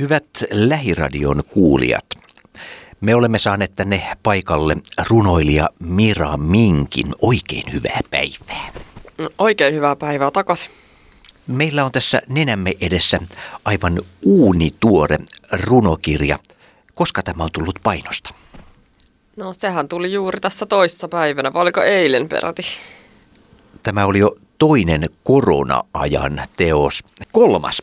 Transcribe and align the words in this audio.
Hyvät 0.00 0.24
lähiradion 0.50 1.42
kuulijat, 1.48 2.04
me 3.00 3.14
olemme 3.14 3.38
saaneet 3.38 3.72
tänne 3.76 4.16
paikalle 4.22 4.76
runoilija 5.08 5.68
Mira 5.80 6.36
Minkin. 6.36 7.14
Oikein 7.22 7.72
hyvää 7.72 8.00
päivää. 8.10 8.72
No, 9.18 9.30
oikein 9.38 9.74
hyvää 9.74 9.96
päivää 9.96 10.30
takaisin. 10.30 10.70
Meillä 11.46 11.84
on 11.84 11.92
tässä 11.92 12.22
nenämme 12.28 12.74
edessä 12.80 13.18
aivan 13.64 14.02
uunituore 14.22 15.16
runokirja. 15.52 16.38
Koska 16.94 17.22
tämä 17.22 17.44
on 17.44 17.52
tullut 17.52 17.78
painosta? 17.82 18.34
No 19.36 19.52
sehän 19.52 19.88
tuli 19.88 20.12
juuri 20.12 20.40
tässä 20.40 20.66
toissa 20.66 21.08
päivänä, 21.08 21.52
vai 21.52 21.62
oliko 21.62 21.82
eilen 21.82 22.28
peräti? 22.28 22.62
Tämä 23.82 24.04
oli 24.04 24.18
jo 24.18 24.36
toinen 24.58 25.08
korona-ajan 25.24 26.42
teos. 26.56 27.04
Kolmas. 27.32 27.82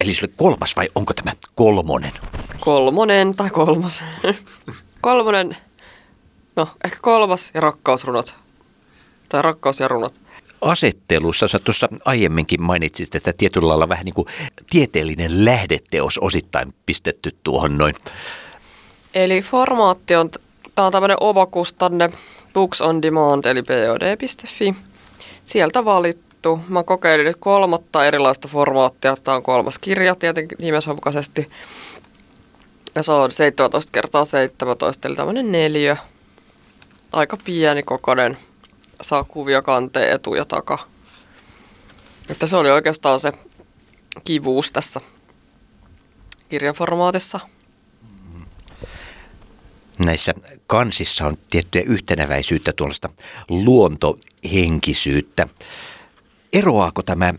Eli 0.00 0.14
se 0.14 0.24
oli 0.24 0.34
kolmas 0.36 0.76
vai 0.76 0.88
onko 0.94 1.14
tämä 1.14 1.32
kolmonen? 1.54 2.12
Kolmonen 2.60 3.34
tai 3.34 3.50
kolmas. 3.50 4.04
Kolmonen, 5.00 5.56
no 6.56 6.68
ehkä 6.84 6.98
kolmas 7.02 7.50
ja 7.54 7.60
rakkausrunot. 7.60 8.34
Tai 9.28 9.42
rakkaus 9.42 9.80
ja 9.80 9.88
runot. 9.88 10.20
Asettelussa 10.60 11.48
sä 11.48 11.58
tuossa 11.58 11.88
aiemminkin 12.04 12.62
mainitsit, 12.62 13.14
että 13.14 13.32
tietyllä 13.32 13.68
lailla 13.68 13.88
vähän 13.88 14.04
niin 14.04 14.14
kuin 14.14 14.28
tieteellinen 14.70 15.44
lähdeteos 15.44 16.18
osittain 16.18 16.74
pistetty 16.86 17.36
tuohon 17.42 17.78
noin. 17.78 17.94
Eli 19.14 19.42
formaatti 19.42 20.16
on, 20.16 20.30
tämä 20.74 20.86
on 20.86 20.92
tämmöinen 20.92 21.16
ovakustanne 21.20 22.10
Books 22.52 22.80
on 22.80 23.02
Demand 23.02 23.44
eli 23.44 23.62
pod.fi. 23.62 24.74
Sieltä 25.44 25.84
valittu. 26.48 26.72
Mä 26.72 26.82
kokeilin 26.82 27.26
nyt 27.26 27.36
kolmatta 27.40 28.04
erilaista 28.04 28.48
formaattia. 28.48 29.16
Tämä 29.16 29.36
on 29.36 29.42
kolmas 29.42 29.78
kirja 29.78 30.14
tietenkin 30.14 30.58
nimensä 30.60 30.94
mukaisesti. 30.94 31.46
Ja 32.94 33.02
se 33.02 33.12
on 33.12 33.30
17 33.30 33.92
kertaa 33.92 34.24
17, 34.24 35.08
eli 35.08 35.16
tämmöinen 35.16 35.52
neljä. 35.52 35.96
Aika 37.12 37.36
pieni 37.44 37.82
kokoinen. 37.82 38.38
Saa 39.00 39.24
kuvia 39.24 39.62
kanteen 39.62 40.12
etu 40.12 40.34
ja 40.34 40.44
taka. 40.44 40.78
Että 42.28 42.46
se 42.46 42.56
oli 42.56 42.70
oikeastaan 42.70 43.20
se 43.20 43.32
kivuus 44.24 44.72
tässä 44.72 45.00
kirjaformaatissa. 46.48 47.40
Näissä 49.98 50.34
kansissa 50.66 51.26
on 51.26 51.36
tiettyä 51.50 51.82
yhtenäväisyyttä, 51.86 52.72
tuollaista 52.72 53.10
luontohenkisyyttä. 53.48 55.48
Eroaako 56.54 57.02
tämä 57.02 57.34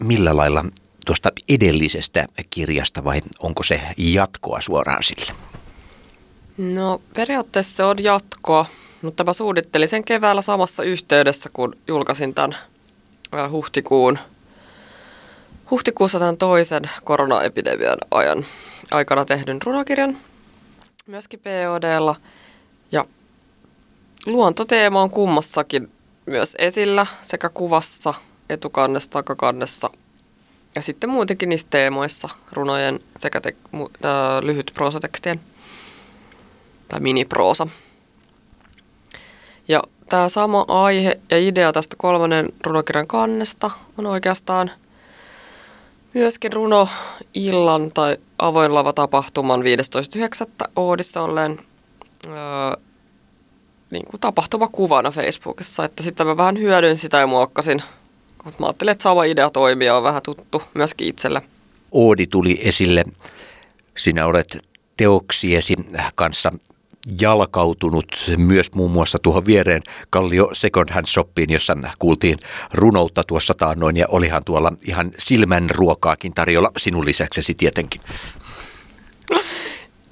millä 0.00 0.36
lailla 0.36 0.64
tuosta 1.06 1.32
edellisestä 1.48 2.26
kirjasta 2.50 3.04
vai 3.04 3.20
onko 3.38 3.62
se 3.62 3.80
jatkoa 3.96 4.60
suoraan 4.60 5.02
sille? 5.02 5.32
No 6.58 7.00
periaatteessa 7.14 7.76
se 7.76 7.84
on 7.84 8.04
jatkoa, 8.04 8.66
mutta 9.02 9.24
mä 9.24 9.32
suunnittelin 9.32 9.88
sen 9.88 10.04
keväällä 10.04 10.42
samassa 10.42 10.82
yhteydessä, 10.82 11.50
kun 11.52 11.76
julkaisin 11.88 12.34
tämän 12.34 12.56
huhtikuun, 13.50 14.18
huhtikuussa 15.70 16.18
tämän 16.18 16.36
toisen 16.36 16.82
koronaepidemian 17.04 17.98
ajan 18.10 18.44
aikana 18.90 19.24
tehdyn 19.24 19.62
runokirjan, 19.62 20.18
myöskin 21.06 21.40
PODlla. 21.40 22.16
Ja 22.92 23.04
luontoteema 24.26 25.02
on 25.02 25.10
kummassakin 25.10 25.92
myös 26.26 26.54
esillä 26.58 27.06
sekä 27.22 27.48
kuvassa, 27.48 28.14
etukannessa, 28.48 29.10
takakannessa– 29.10 29.90
ja 30.74 30.82
sitten 30.82 31.10
muutenkin 31.10 31.48
niissä 31.48 31.66
teemoissa, 31.70 32.28
runojen 32.52 33.00
sekä 33.18 33.40
te, 33.40 33.56
äh, 33.74 34.42
lyhyt 34.42 34.70
proosatekstien 34.74 35.40
tai 36.88 37.00
miniproosa. 37.00 37.66
Ja 39.68 39.82
tämä 40.08 40.28
sama 40.28 40.64
aihe 40.68 41.20
ja 41.30 41.38
idea 41.38 41.72
tästä 41.72 41.96
kolmannen 41.98 42.52
runokirjan 42.64 43.06
kannesta 43.06 43.70
on 43.98 44.06
oikeastaan 44.06 44.70
myöskin 46.14 46.52
runo 46.52 46.88
illan 47.34 47.90
tai 47.94 48.16
avoin 48.38 48.74
lava 48.74 48.92
tapahtuman 48.92 49.60
15.9. 49.60 50.68
Oodissa 50.76 51.22
olleen 51.22 51.60
ää, 52.28 52.76
niin 53.90 54.04
kuin 54.06 54.20
tapahtumakuvana 54.20 55.10
Facebookissa, 55.10 55.84
että 55.84 56.02
sitten 56.02 56.26
mä 56.26 56.36
vähän 56.36 56.58
hyödyn 56.58 56.96
sitä 56.96 57.18
ja 57.18 57.26
muokkasin 57.26 57.82
mutta 58.44 58.60
mä 58.60 58.66
ajattelin, 58.66 58.92
että 58.92 59.02
sama 59.02 59.24
idea 59.24 59.50
toimia 59.50 59.96
on 59.96 60.02
vähän 60.02 60.22
tuttu 60.22 60.62
myöskin 60.74 61.08
itselle. 61.08 61.42
Oodi 61.92 62.26
tuli 62.26 62.60
esille. 62.62 63.04
Sinä 63.96 64.26
olet 64.26 64.58
teoksiesi 64.96 65.74
kanssa 66.14 66.52
jalkautunut 67.20 68.16
myös 68.36 68.74
muun 68.74 68.90
muassa 68.90 69.18
tuohon 69.18 69.46
viereen 69.46 69.82
Kallio 70.10 70.50
Second 70.52 70.90
Hand 70.92 71.06
Shopiin, 71.06 71.50
jossa 71.50 71.76
kuultiin 71.98 72.38
runoutta 72.72 73.24
tuossa 73.24 73.54
taannoin 73.54 73.96
ja 73.96 74.06
olihan 74.08 74.44
tuolla 74.44 74.72
ihan 74.82 75.12
silmän 75.18 75.70
ruokaakin 75.70 76.34
tarjolla 76.34 76.70
sinun 76.76 77.04
lisäksesi 77.04 77.54
tietenkin. 77.54 78.00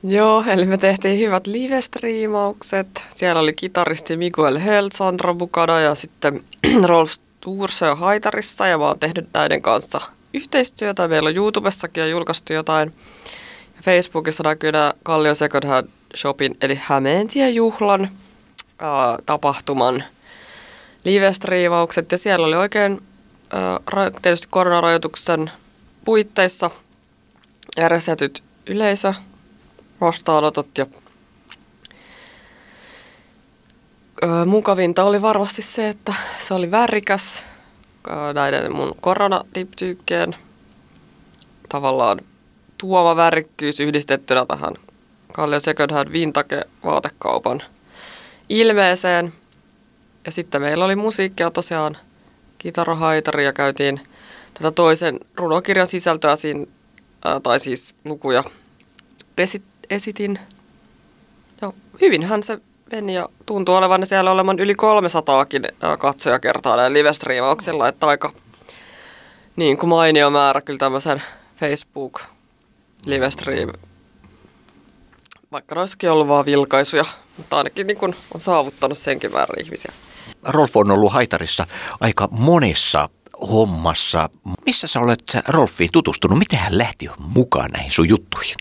Joo, 0.04 0.44
eli 0.46 0.66
me 0.66 0.78
tehtiin 0.78 1.18
hyvät 1.18 1.46
live-striimaukset. 1.46 3.02
Siellä 3.16 3.40
oli 3.40 3.52
kitaristi 3.52 4.16
Miguel 4.16 4.58
Sandra 4.92 5.34
mukana 5.34 5.80
ja 5.80 5.94
sitten 5.94 6.40
Rolf 6.84 7.12
Tuurso 7.42 7.96
Haitarissa 7.96 8.66
ja 8.66 8.78
mä 8.78 8.84
oon 8.84 8.98
tehnyt 8.98 9.28
näiden 9.34 9.62
kanssa 9.62 10.00
yhteistyötä. 10.34 11.08
Meillä 11.08 11.28
on 11.28 11.36
YouTubessakin 11.36 12.00
jo 12.00 12.06
julkaistu 12.06 12.52
jotain. 12.52 12.92
Ja 13.76 13.82
Facebookissa 13.84 14.42
näkyy 14.42 14.72
nämä 14.72 14.92
Kallio 15.02 15.34
Second 15.34 15.66
Hand 15.66 15.88
Shopin 16.16 16.56
eli 16.60 16.80
Hämeentie 16.82 17.50
juhlan 17.50 18.10
ää, 18.78 19.18
tapahtuman 19.26 20.04
live-striimaukset. 21.04 22.12
Ja 22.12 22.18
siellä 22.18 22.46
oli 22.46 22.56
oikein 22.56 23.02
ää, 23.50 24.10
tietysti 24.22 24.46
koronarajoituksen 24.50 25.50
puitteissa 26.04 26.70
järjestetyt 27.76 28.42
yleisö 28.66 29.14
vastaanotot 30.00 30.78
ja 30.78 30.86
mukavinta 34.46 35.04
oli 35.04 35.22
varmasti 35.22 35.62
se, 35.62 35.88
että 35.88 36.14
se 36.38 36.54
oli 36.54 36.70
värikäs 36.70 37.44
näiden 38.34 38.76
mun 38.76 38.94
koronadiptyykkeen 39.00 40.36
tavallaan 41.68 42.20
tuoma 42.78 43.16
värikkyys 43.16 43.80
yhdistettynä 43.80 44.46
tähän 44.46 44.74
Kallio 45.32 45.60
Second 45.60 45.92
Hand 45.92 46.12
Vintage 46.12 46.62
vaatekaupan 46.84 47.62
ilmeeseen. 48.48 49.32
Ja 50.26 50.32
sitten 50.32 50.62
meillä 50.62 50.84
oli 50.84 50.96
musiikkia 50.96 51.50
tosiaan 51.50 51.96
kitarahaitari 52.58 53.44
ja 53.44 53.52
käytiin 53.52 54.00
tätä 54.54 54.70
toisen 54.70 55.20
runokirjan 55.36 55.86
sisältöä 55.86 56.36
siinä, 56.36 56.66
ää, 57.24 57.40
tai 57.40 57.60
siis 57.60 57.94
lukuja 58.04 58.44
esit, 59.38 59.62
esitin. 59.90 60.38
Ja 61.60 61.72
hyvinhän 62.00 62.42
se 62.42 62.58
meni 62.92 63.14
ja 63.14 63.28
tuntuu 63.46 63.74
olevan 63.74 64.06
siellä 64.06 64.30
olevan 64.30 64.58
yli 64.58 64.74
300kin 64.74 65.96
katsojakertaa 65.98 66.76
näin 66.76 66.92
live-striimauksilla, 66.92 67.88
että 67.88 68.06
aika 68.06 68.32
niin 69.56 69.78
kuin 69.78 69.90
mainio 69.90 70.30
määrä 70.30 70.60
kyllä 70.60 70.78
tämmöisen 70.78 71.22
Facebook 71.56 72.20
livestream. 73.06 73.70
Vaikka 75.52 75.80
olisikin 75.80 76.10
ollut 76.10 76.28
vaan 76.28 76.44
vilkaisuja, 76.44 77.04
mutta 77.36 77.56
ainakin 77.56 77.86
niin 77.86 77.96
kuin 77.96 78.14
on 78.34 78.40
saavuttanut 78.40 78.98
senkin 78.98 79.32
määrän 79.32 79.64
ihmisiä. 79.64 79.92
Rolf 80.42 80.76
on 80.76 80.90
ollut 80.90 81.12
Haitarissa 81.12 81.66
aika 82.00 82.28
monessa 82.30 83.08
hommassa. 83.52 84.30
Missä 84.66 84.86
sä 84.86 85.00
olet 85.00 85.22
Rolfiin 85.48 85.90
tutustunut? 85.92 86.38
Miten 86.38 86.58
hän 86.58 86.78
lähti 86.78 87.08
mukaan 87.18 87.70
näihin 87.70 87.92
sun 87.92 88.08
juttuihin? 88.08 88.56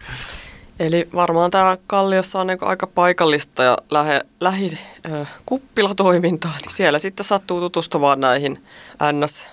Eli 0.82 1.10
varmaan 1.16 1.52
tämä 1.52 1.78
Kalliossa 1.88 2.40
on 2.40 2.48
niinku 2.48 2.66
aika 2.66 2.88
paikallista 2.88 3.64
ja 3.64 3.78
lähe, 3.92 4.22
lähi 4.40 4.78
äh, 5.12 5.32
kuppilatoimintaa, 5.46 6.58
niin 6.62 6.72
siellä 6.72 7.00
sitten 7.00 7.26
sattuu 7.26 7.60
tutustumaan 7.60 8.20
näihin 8.20 8.64
ns 9.12 9.50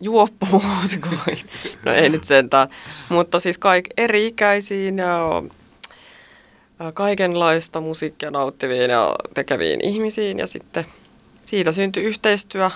juoppomuusikoihin. 0.00 1.50
No 1.84 1.92
ei 1.92 2.08
nyt 2.08 2.24
sentään, 2.24 2.68
mutta 3.08 3.40
siis 3.40 3.58
kaik 3.58 3.84
eri-ikäisiin 3.96 4.98
ja 4.98 5.42
kaikenlaista 6.94 7.80
musiikkia 7.80 8.30
nauttiviin 8.30 8.90
ja 8.90 9.14
tekeviin 9.34 9.84
ihmisiin. 9.84 10.38
Ja 10.38 10.46
sitten 10.46 10.84
siitä 11.42 11.72
syntyi 11.72 12.04
yhteistyö 12.04 12.70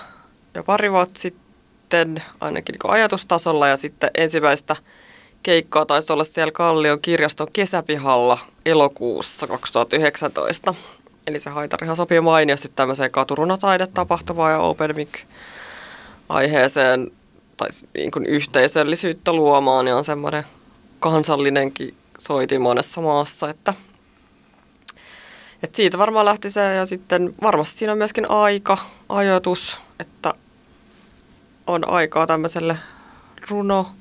jo 0.53 0.63
pari 0.63 0.91
vuotta 0.91 1.19
sitten, 1.19 2.23
ainakin 2.41 2.73
niin 2.73 2.91
ajatustasolla, 2.93 3.67
ja 3.67 3.77
sitten 3.77 4.09
ensimmäistä 4.17 4.75
keikkaa 5.45 5.85
taisi 5.85 6.13
olla 6.13 6.23
siellä 6.23 6.51
Kallion 6.51 7.01
kirjaston 7.01 7.47
kesäpihalla 7.53 8.37
elokuussa 8.65 9.47
2019. 9.47 10.75
Eli 11.27 11.39
se 11.39 11.49
haitarihan 11.49 11.95
sopii 11.95 12.21
mainiosti 12.21 12.71
tämmöiseen 12.75 13.11
katurunotaidetapahtumaan 13.11 14.51
ja 14.51 14.59
open 14.59 14.95
mic 14.95 15.23
aiheeseen 16.29 17.11
tai 17.57 17.69
niin 17.93 18.11
kuin 18.11 18.25
yhteisöllisyyttä 18.25 19.33
luomaan, 19.33 19.85
niin 19.85 19.95
on 19.95 20.05
semmoinen 20.05 20.43
kansallinenkin 20.99 21.97
soitin 22.17 22.61
monessa 22.61 23.01
maassa, 23.01 23.49
että, 23.49 23.73
että 25.63 25.77
siitä 25.77 25.97
varmaan 25.97 26.25
lähti 26.25 26.49
se 26.49 26.73
ja 26.73 26.85
sitten 26.85 27.35
varmasti 27.41 27.77
siinä 27.77 27.91
on 27.91 27.97
myöskin 27.97 28.31
aika, 28.31 28.77
ajoitus, 29.09 29.79
että 29.99 30.33
on 31.67 31.89
aikaa 31.89 32.27
tämmöiselle 32.27 32.77
runo 33.49 33.91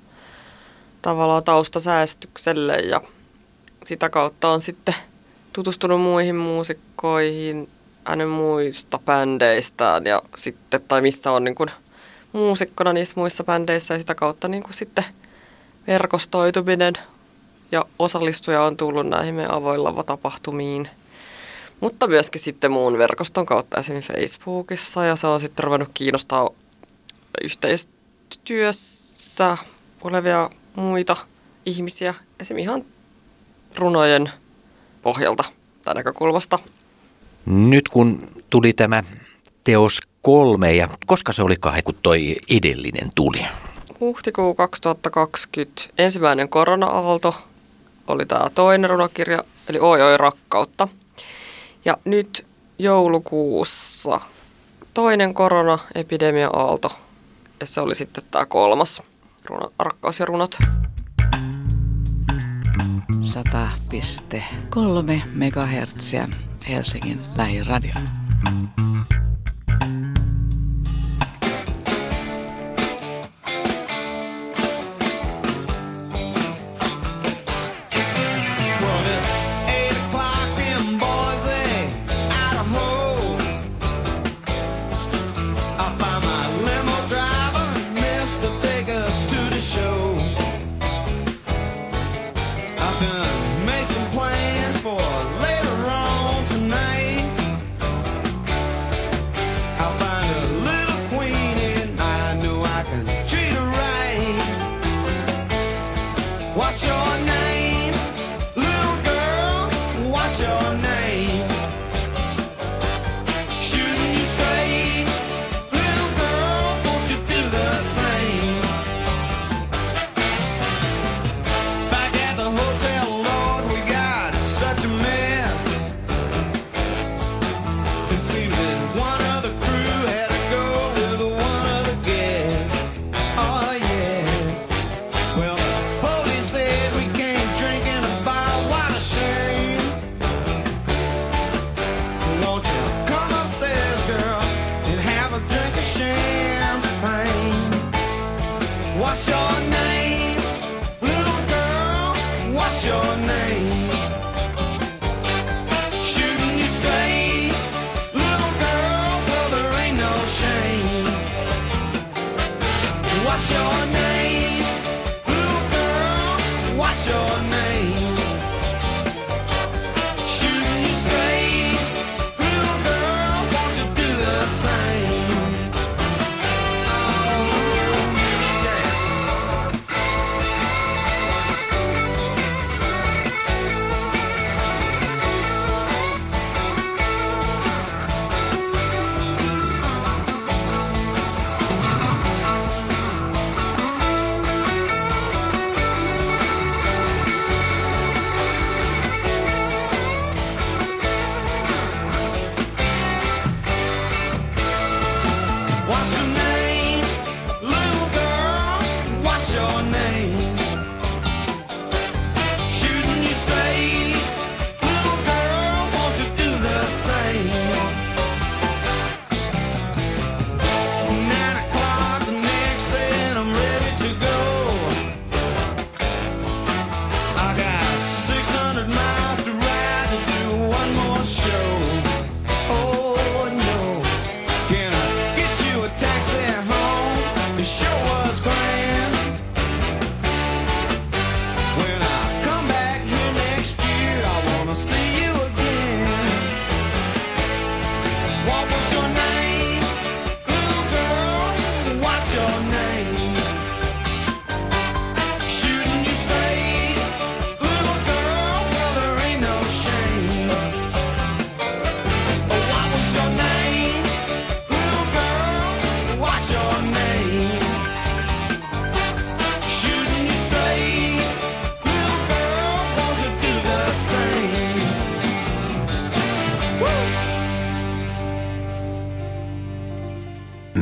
tavallaan 1.04 1.44
taustasäästykselle 1.44 2.74
ja 2.74 3.00
sitä 3.84 4.10
kautta 4.10 4.48
on 4.48 4.62
sitten 4.62 4.94
tutustunut 5.52 6.00
muihin 6.00 6.36
muusikkoihin, 6.36 7.68
hänen 8.04 8.28
muista 8.28 8.98
bändeistään 8.98 10.06
ja 10.06 10.22
sitten, 10.36 10.80
tai 10.88 11.00
missä 11.00 11.30
on 11.30 11.44
niin 11.44 11.54
kuin 11.54 11.70
muusikkona 12.32 12.92
niissä 12.92 13.14
muissa 13.16 13.44
bändeissä 13.44 13.94
ja 13.94 13.98
sitä 13.98 14.14
kautta 14.14 14.48
niin 14.48 14.62
kuin 14.62 14.74
sitten 14.74 15.04
verkostoituminen 15.86 16.94
ja 17.72 17.84
osallistuja 17.98 18.62
on 18.62 18.76
tullut 18.76 19.06
näihin 19.06 19.34
meidän 19.34 19.54
avoilla 19.54 20.02
tapahtumiin. 20.02 20.88
Mutta 21.80 22.06
myöskin 22.06 22.40
sitten 22.40 22.72
muun 22.72 22.98
verkoston 22.98 23.46
kautta 23.46 23.80
esimerkiksi 23.80 24.12
Facebookissa 24.12 25.04
ja 25.04 25.16
se 25.16 25.26
on 25.26 25.40
sitten 25.40 25.64
ruvennut 25.64 25.90
kiinnostaa 25.94 26.48
yhteistyössä 27.42 29.56
olevia 30.04 30.50
muita 30.76 31.16
ihmisiä 31.66 32.14
esimerkiksi 32.40 32.64
ihan 32.64 32.84
runojen 33.76 34.30
pohjalta 35.02 35.44
tai 35.84 35.94
näkökulmasta. 35.94 36.58
Nyt 37.46 37.88
kun 37.88 38.28
tuli 38.50 38.72
tämä 38.72 39.04
teos 39.64 40.00
kolme 40.22 40.74
ja 40.74 40.88
koska 41.06 41.32
se 41.32 41.42
oli 41.42 41.54
kahden, 41.60 41.84
kun 41.84 41.98
toi 42.02 42.36
edellinen 42.50 43.08
tuli? 43.14 43.46
Huhtikuu 44.00 44.54
2020 44.54 45.82
ensimmäinen 45.98 46.48
korona-aalto 46.48 47.34
oli 48.06 48.26
tämä 48.26 48.50
toinen 48.54 48.90
runokirja, 48.90 49.44
eli 49.68 49.78
Oi 49.78 50.02
oi 50.02 50.16
rakkautta. 50.16 50.88
Ja 51.84 51.98
nyt 52.04 52.46
joulukuussa 52.78 54.20
toinen 54.94 55.34
korona-epidemia-aalto, 55.34 56.92
ja 57.60 57.66
se 57.66 57.80
oli 57.80 57.94
sitten 57.94 58.24
tämä 58.30 58.46
kolmas, 58.46 59.02
runo, 59.44 59.72
rakkaus 59.78 60.20
ja 60.20 60.26
runot. 60.26 60.58
100,3 63.10 65.22
MHz 65.34 66.12
Helsingin 66.68 67.20
lähiradio. 67.36 67.94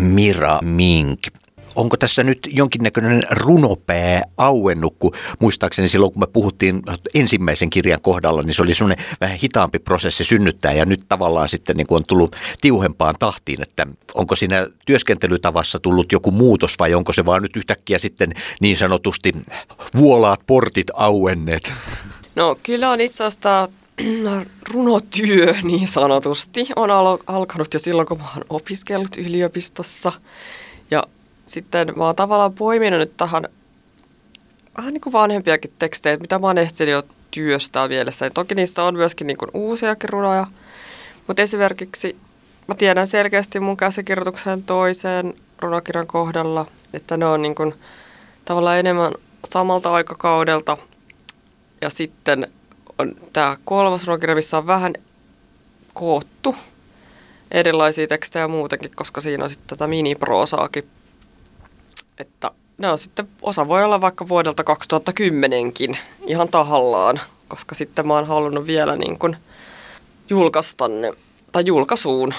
Mira 0.02 0.58
Mink 0.62 1.20
onko 1.76 1.96
tässä 1.96 2.22
nyt 2.22 2.48
jonkinnäköinen 2.50 3.22
runopää 3.30 4.22
auennut, 4.36 4.96
kun 4.98 5.12
muistaakseni 5.40 5.88
silloin 5.88 6.12
kun 6.12 6.22
me 6.22 6.26
puhuttiin 6.26 6.82
ensimmäisen 7.14 7.70
kirjan 7.70 8.00
kohdalla, 8.00 8.42
niin 8.42 8.54
se 8.54 8.62
oli 8.62 8.74
semmoinen 8.74 9.04
vähän 9.20 9.38
hitaampi 9.42 9.78
prosessi 9.78 10.24
synnyttää 10.24 10.72
ja 10.72 10.84
nyt 10.84 11.04
tavallaan 11.08 11.48
sitten 11.48 11.76
niin 11.76 11.86
kuin 11.86 11.96
on 11.96 12.04
tullut 12.04 12.36
tiuhempaan 12.60 13.14
tahtiin, 13.18 13.62
että 13.62 13.86
onko 14.14 14.36
siinä 14.36 14.66
työskentelytavassa 14.86 15.78
tullut 15.78 16.12
joku 16.12 16.30
muutos 16.30 16.78
vai 16.78 16.94
onko 16.94 17.12
se 17.12 17.24
vaan 17.24 17.42
nyt 17.42 17.56
yhtäkkiä 17.56 17.98
sitten 17.98 18.32
niin 18.60 18.76
sanotusti 18.76 19.32
vuolaat 19.96 20.40
portit 20.46 20.90
auenneet? 20.96 21.72
No 22.34 22.56
kyllä 22.62 22.90
on 22.90 23.00
itse 23.00 23.24
asiassa 23.24 23.68
runotyö 24.72 25.54
niin 25.62 25.88
sanotusti 25.88 26.66
on 26.76 26.90
alkanut 27.26 27.74
jo 27.74 27.80
silloin, 27.80 28.08
kun 28.08 28.18
mä 28.18 28.24
oon 28.34 28.44
opiskellut 28.50 29.16
yliopistossa. 29.16 30.12
Ja 30.90 31.02
sitten 31.46 31.92
mä 31.96 32.04
oon 32.04 32.16
tavallaan 32.16 32.52
poiminut 32.52 33.00
nyt 33.00 33.16
tähän 33.16 33.44
vähän 34.76 34.92
niin 34.92 35.00
kuin 35.00 35.12
vanhempiakin 35.12 35.72
tekstejä, 35.78 36.16
mitä 36.16 36.38
mä 36.38 36.46
oon 36.46 36.58
ehtinyt 36.58 36.92
jo 36.92 37.02
työstää 37.30 37.88
mielessä. 37.88 38.26
Ja 38.26 38.30
toki 38.30 38.54
niissä 38.54 38.82
on 38.82 38.94
myöskin 38.94 39.26
niin 39.26 39.36
kuin 39.36 39.50
uusiakin 39.54 40.10
runoja, 40.10 40.46
mutta 41.26 41.42
esimerkiksi 41.42 42.16
mä 42.68 42.74
tiedän 42.74 43.06
selkeästi 43.06 43.60
mun 43.60 43.76
käsikirjoituksen 43.76 44.62
toiseen 44.62 45.34
runokirjan 45.58 46.06
kohdalla, 46.06 46.66
että 46.92 47.16
ne 47.16 47.26
on 47.26 47.42
niin 47.42 47.54
kuin 47.54 47.74
tavallaan 48.44 48.78
enemmän 48.78 49.12
samalta 49.50 49.92
aikakaudelta. 49.92 50.76
Ja 51.80 51.90
sitten 51.90 52.52
on 53.02 53.16
tämä 53.32 53.56
kolmas 53.64 54.06
runokirja, 54.06 54.36
missä 54.36 54.58
on 54.58 54.66
vähän 54.66 54.92
koottu 55.94 56.56
erilaisia 57.50 58.06
tekstejä 58.06 58.48
muutenkin, 58.48 58.90
koska 58.94 59.20
siinä 59.20 59.44
on 59.44 59.50
sitten 59.50 59.68
tätä 59.68 59.86
miniproosaakin. 59.86 60.84
Että 62.18 62.50
ne 62.78 62.90
on 62.90 62.98
sitten, 62.98 63.28
osa 63.42 63.68
voi 63.68 63.84
olla 63.84 64.00
vaikka 64.00 64.28
vuodelta 64.28 64.62
2010kin 64.62 65.96
ihan 66.26 66.48
tahallaan, 66.48 67.20
koska 67.48 67.74
sitten 67.74 68.06
mä 68.06 68.14
oon 68.14 68.26
halunnut 68.26 68.66
vielä 68.66 68.96
niin 68.96 69.18
kuin 69.18 69.36
julkaista 70.30 70.88
ne, 70.88 71.12
tai 71.52 71.62
julkaisuun. 71.66 72.34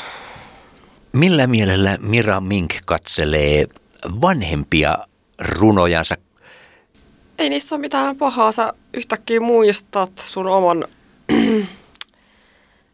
Millä 1.14 1.48
mielellä 1.48 1.98
Mira 2.02 2.42
Mink 2.42 2.76
katselee 2.86 3.68
vanhempia 4.22 4.98
runojansa? 5.40 6.16
Ei 7.38 7.50
niissä 7.50 7.76
ole 7.76 7.82
mitään 7.82 8.18
pahaa. 8.18 8.52
Sä 8.52 8.74
yhtäkkiä 8.94 9.40
muistat 9.40 10.12
sun 10.18 10.48
oman 10.48 10.88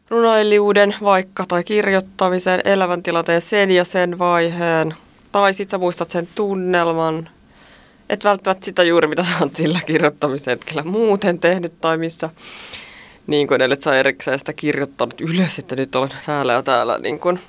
runoilijuuden 0.10 0.96
vaikka 1.02 1.46
tai 1.48 1.64
kirjoittamisen, 1.64 2.62
elämäntilanteen 2.66 3.42
sen 3.42 3.72
ja 3.72 3.86
sen 3.86 4.20
vaiheen. 4.20 4.96
Tai 5.32 5.54
sit 5.54 5.70
sä 5.70 5.78
muistat 5.78 6.10
sen 6.10 6.28
tunnelman. 6.36 7.30
Et 8.10 8.24
välttämättä 8.24 8.66
sitä 8.66 8.84
juuri, 8.84 9.08
mitä 9.08 9.24
sä 9.24 9.30
oot 9.42 9.56
sillä 9.56 9.80
kirjoittamisen 9.86 10.52
hetkellä 10.52 10.84
muuten 10.84 11.40
tehnyt 11.40 11.82
tai 11.82 11.98
missä 11.98 12.30
niin 13.28 13.48
kuin 13.48 13.56
edelleen 13.56 13.82
sä 13.82 14.00
erikseen 14.00 14.40
sitä 14.40 14.54
kirjoittanut 14.54 15.22
ylös, 15.22 15.60
että 15.60 15.76
nyt 15.76 15.96
olen 15.96 16.10
täällä 16.26 16.54
ja 16.54 16.64
täällä 16.64 16.98
niin 16.98 17.20
kuin 17.20 17.40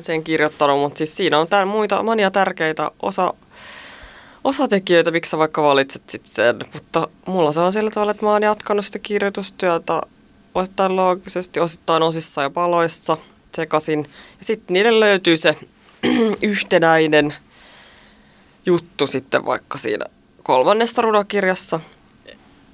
sen 0.00 0.24
kirjoittanut, 0.24 0.80
mutta 0.80 0.98
siis 0.98 1.16
siinä 1.16 1.38
on 1.38 1.46
tär- 1.46 1.66
muita 1.66 2.02
monia 2.02 2.30
tärkeitä 2.30 2.90
osa, 3.02 3.34
osatekijöitä, 4.44 5.10
miksi 5.10 5.30
sä 5.30 5.38
vaikka 5.38 5.62
valitset 5.62 6.10
sit 6.10 6.26
sen, 6.26 6.56
mutta 6.74 7.08
mulla 7.26 7.52
se 7.52 7.60
on 7.60 7.72
sillä 7.72 7.90
tavalla, 7.90 8.10
että 8.10 8.26
mä 8.26 8.32
oon 8.32 8.42
jatkanut 8.42 8.84
sitä 8.84 8.98
kirjoitustyötä 8.98 10.00
osittain 10.54 10.96
loogisesti, 10.96 11.60
osittain 11.60 12.02
osissa 12.02 12.42
ja 12.42 12.50
paloissa 12.50 13.16
sekaisin. 13.54 14.06
Ja 14.38 14.44
sitten 14.44 14.74
niille 14.74 15.00
löytyy 15.00 15.36
se 15.36 15.56
yhtenäinen 16.42 17.34
juttu 18.66 19.06
sitten 19.06 19.44
vaikka 19.44 19.78
siinä 19.78 20.04
kolmannesta 20.42 21.02
runokirjassa. 21.02 21.80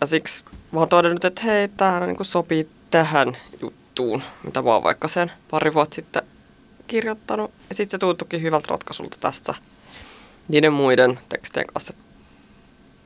Ja 0.01 0.07
siksi 0.07 0.45
mä 0.73 0.81
oon 0.81 0.89
todennut, 0.89 1.25
että 1.25 1.43
hei, 1.43 1.69
tämähän 1.69 2.09
niin 2.09 2.25
sopii 2.25 2.69
tähän 2.91 3.37
juttuun, 3.63 4.23
mitä 4.45 4.63
mä 4.63 4.71
oon 4.71 4.83
vaikka 4.83 5.09
sen 5.09 5.33
pari 5.51 5.75
vuotta 5.75 5.95
sitten 5.95 6.23
kirjoittanut. 6.87 7.51
Ja 7.69 7.75
sitten 7.75 7.91
se 7.91 7.99
tuntuikin 7.99 8.43
hyvältä 8.43 8.67
ratkaisulta 8.71 9.17
tässä 9.21 9.55
niiden 10.49 10.73
muiden 10.73 11.19
tekstien 11.29 11.67
kanssa. 11.67 11.95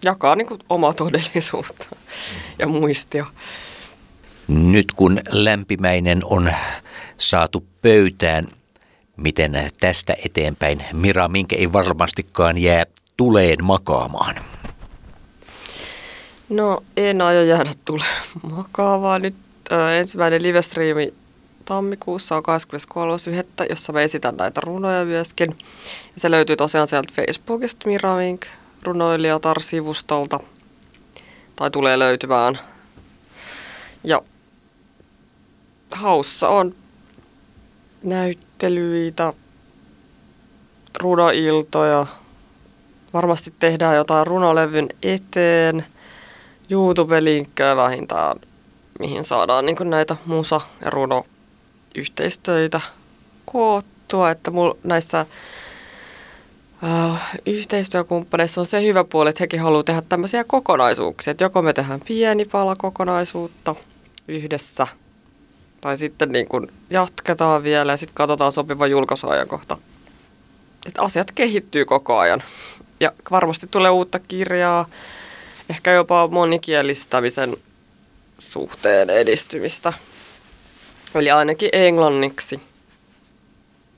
Jakaa 0.04 0.36
niin 0.36 0.46
kuin 0.46 0.60
omaa 0.68 0.92
todellisuutta 0.94 1.86
ja 2.58 2.68
muistia. 2.68 3.26
Nyt 4.48 4.92
kun 4.96 5.20
lämpimäinen 5.30 6.20
on 6.24 6.52
saatu 7.18 7.64
pöytään, 7.82 8.46
miten 9.16 9.52
tästä 9.80 10.14
eteenpäin 10.24 10.84
Mira, 10.92 11.28
minkä 11.28 11.56
ei 11.56 11.72
varmastikaan 11.72 12.58
jää 12.58 12.86
tuleen 13.16 13.64
makaamaan? 13.64 14.34
No 16.48 16.82
en 16.96 17.20
aio 17.20 17.42
jäädä 17.42 17.70
tuleen 17.84 18.22
makaamaan. 18.50 19.22
Nyt 19.22 19.36
ö, 19.72 19.98
ensimmäinen 19.98 20.42
livestriimi 20.42 21.14
tammikuussa 21.68 22.36
on 22.36 22.42
23.1., 22.42 23.66
jossa 23.70 23.92
mä 23.92 24.00
esitän 24.00 24.36
näitä 24.36 24.60
runoja 24.60 25.04
myöskin. 25.04 25.56
Ja 26.14 26.20
se 26.20 26.30
löytyy 26.30 26.56
tosiaan 26.56 26.88
sieltä 26.88 27.12
Facebookista 27.16 27.88
Miramink 27.88 28.46
runoilijatar-sivustolta. 28.82 30.40
Tai 31.56 31.70
tulee 31.70 31.98
löytymään. 31.98 32.58
Ja 34.04 34.22
haussa 35.92 36.48
on 36.48 36.74
näyttelyitä, 38.02 39.32
runoiltoja. 41.00 42.06
Varmasti 43.12 43.54
tehdään 43.58 43.96
jotain 43.96 44.26
runolevyn 44.26 44.88
eteen. 45.02 45.86
YouTube-linkkejä 46.70 47.76
vähintään, 47.76 48.36
mihin 48.98 49.24
saadaan 49.24 49.66
niin 49.66 49.76
näitä 49.90 50.16
musa- 50.26 50.60
ja 50.84 50.90
runo-yhteistöitä 51.94 52.80
koottua. 53.46 54.30
Että 54.30 54.50
mul, 54.50 54.74
näissä 54.84 55.26
Uh, 56.82 57.16
yhteistyökumppaneissa 57.46 58.60
on 58.60 58.66
se 58.66 58.82
hyvä 58.82 59.04
puoli, 59.04 59.30
että 59.30 59.42
hekin 59.42 59.60
haluaa 59.60 59.82
tehdä 59.82 60.02
tämmöisiä 60.08 60.44
kokonaisuuksia. 60.44 61.30
Että 61.30 61.44
joko 61.44 61.62
me 61.62 61.72
tehdään 61.72 62.00
pieni 62.00 62.44
pala 62.44 62.76
kokonaisuutta 62.76 63.74
yhdessä– 64.28 64.86
tai 65.80 65.96
sitten 65.98 66.28
niin 66.28 66.48
kuin 66.48 66.72
jatketaan 66.90 67.62
vielä 67.62 67.92
ja 67.92 67.96
sitten 67.96 68.14
katsotaan 68.14 68.52
sopiva 68.52 68.86
julkaisuajankohta. 68.86 69.78
Että 70.86 71.02
asiat 71.02 71.32
kehittyy 71.32 71.84
koko 71.84 72.18
ajan. 72.18 72.42
Ja 73.00 73.12
varmasti 73.30 73.66
tulee 73.66 73.90
uutta 73.90 74.18
kirjaa, 74.18 74.86
ehkä 75.70 75.92
jopa 75.92 76.28
monikielistämisen 76.28 77.56
suhteen 78.38 79.10
edistymistä. 79.10 79.92
Eli 81.14 81.30
ainakin 81.30 81.68
englanniksi 81.72 82.60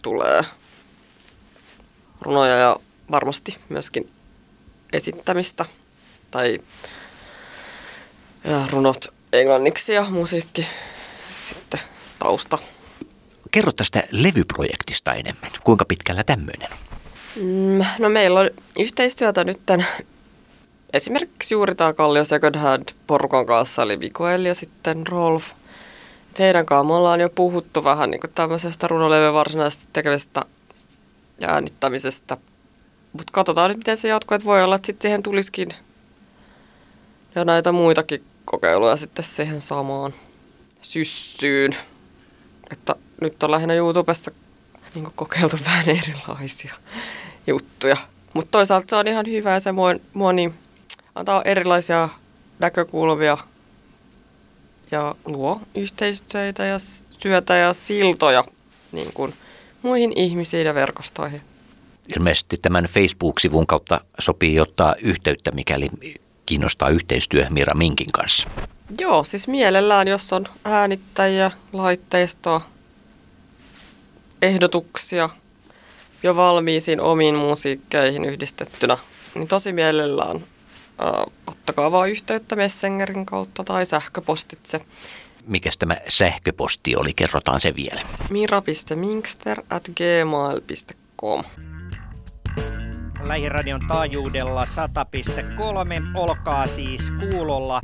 tulee 0.03 0.45
runoja 2.21 2.57
ja 2.57 2.77
varmasti 3.11 3.57
myöskin 3.69 4.11
esittämistä 4.93 5.65
tai 6.31 6.59
ja 8.45 8.67
runot 8.71 9.15
englanniksi 9.33 9.93
ja 9.93 10.07
musiikki 10.11 10.67
sitten 11.49 11.81
tausta. 12.19 12.59
Kerro 13.53 13.73
tästä 13.73 14.03
levyprojektista 14.11 15.15
enemmän. 15.15 15.51
Kuinka 15.65 15.85
pitkällä 15.85 16.25
tämmöinen? 16.25 16.69
Mm, 17.37 17.85
no 17.99 18.09
meillä 18.09 18.41
on 18.41 18.51
yhteistyötä 18.79 19.45
nyt 19.45 19.61
esimerkiksi 20.93 21.55
juuri 21.55 21.75
tämä 21.75 21.93
Kallio 21.93 22.25
Second 22.25 22.57
Hand 22.57 22.89
porukan 23.07 23.47
kanssa, 23.47 23.83
eli 23.83 23.97
Mikoel 23.97 24.45
ja 24.45 24.55
sitten 24.55 25.07
Rolf. 25.07 25.53
Teidän 26.35 26.67
kanssa 26.67 26.85
me 26.85 26.95
ollaan 26.95 27.21
jo 27.21 27.31
puhuttu 27.31 27.85
vähän 27.85 28.11
niin 28.11 28.21
kuin 28.21 28.33
tämmöisestä 28.35 28.89
runolevyä 28.89 29.33
varsinaisesti 29.33 29.89
tekemisestä 29.93 30.43
ja 31.41 31.49
äänittämisestä. 31.49 32.37
Mutta 33.13 33.33
katsotaan 33.33 33.71
nyt, 33.71 33.79
miten 33.79 33.99
se 33.99 34.09
jatkuu, 34.09 34.35
että 34.35 34.45
voi 34.45 34.63
olla, 34.63 34.77
että 34.77 34.87
sitten 34.87 35.09
siihen 35.09 35.23
tulisikin 35.23 35.69
ja 37.35 37.45
näitä 37.45 37.73
muitakin 37.73 38.25
kokeiluja 38.45 38.97
sitten 38.97 39.25
siihen 39.25 39.61
samaan 39.61 40.15
syssyyn. 40.83 41.73
Että 42.71 42.95
nyt 43.21 43.43
on 43.43 43.51
lähinnä 43.51 43.75
YouTubessa 43.75 44.31
niin 44.95 45.13
kokeiltu 45.15 45.57
vähän 45.65 45.89
erilaisia 45.89 46.75
juttuja. 47.47 47.97
Mutta 48.35 48.51
toisaalta 48.51 48.87
se 48.91 48.97
on 48.97 49.09
ihan 49.09 49.27
hyvä 49.27 49.51
ja 49.51 49.61
se 49.61 49.73
mua, 49.73 49.95
mua 50.15 50.33
niin, 50.33 50.55
antaa 51.15 51.43
erilaisia 51.45 52.09
näkökulmia 52.59 53.39
ja 54.91 55.15
luo 55.25 55.61
yhteistyötä 55.75 56.65
ja 56.65 56.79
syötä 57.19 57.57
ja 57.57 57.75
siltoja 57.75 58.45
niin 58.93 59.13
kuin 59.15 59.35
muihin 59.83 60.13
ihmisiin 60.17 60.67
ja 60.67 60.75
verkostoihin. 60.75 61.43
Ilmeisesti 62.17 62.57
tämän 62.57 62.85
Facebook-sivun 62.85 63.67
kautta 63.67 64.01
sopii 64.19 64.61
ottaa 64.61 64.95
yhteyttä, 65.03 65.51
mikäli 65.51 65.89
kiinnostaa 66.47 66.89
yhteistyö 66.89 67.47
Mira 67.51 67.75
Minkin 67.75 68.13
kanssa. 68.13 68.49
Joo, 69.01 69.25
siis 69.25 69.49
mielellään, 69.49 70.09
jos 70.09 70.33
on 70.33 70.47
äänittäjiä, 70.65 71.51
laitteistoa, 71.73 72.61
ehdotuksia 74.43 75.29
jo 76.23 76.37
valmiisiin 76.37 77.01
omiin 77.01 77.35
musiikkeihin 77.35 78.25
yhdistettynä, 78.25 78.99
niin 79.35 79.49
tosi 79.49 79.73
mielellään 79.73 80.45
äh, 81.05 81.27
ottakaa 81.47 81.93
vaan 81.93 82.11
yhteyttä 82.11 82.57
Messengerin 82.57 83.27
kautta 83.27 83.65
tai 83.65 83.87
sähköpostitse. 83.87 84.81
Mikäs 85.47 85.79
tämä 85.79 85.97
sähköposti 86.09 86.97
oli? 86.97 87.15
Kerrotaan 87.15 87.61
se 87.61 87.77
vielä. 87.77 88.01
mira.minkster 88.31 89.63
at 89.71 89.89
gmail.com 89.97 91.45
Lähiradion 93.23 93.81
taajuudella 93.89 94.65
100.3. 94.65 94.69
Olkaa 96.15 96.67
siis 96.67 97.11
kuulolla. 97.11 97.81